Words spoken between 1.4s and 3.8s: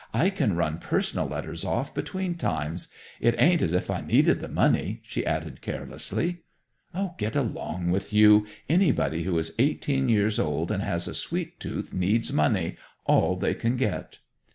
off between times. It ain't as